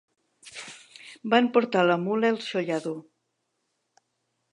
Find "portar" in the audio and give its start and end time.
1.57-1.83